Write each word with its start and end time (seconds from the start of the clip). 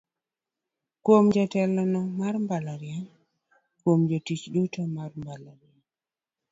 "Kuom: 1.03 1.25
Jatelono 1.33 2.01
mar 2.19 2.33
mbalariany, 2.43 3.09
Kuom: 3.81 3.99
Jotich 4.09 4.45
duto 4.53 4.81
mag 4.95 5.11
mbalariany". 5.21 5.85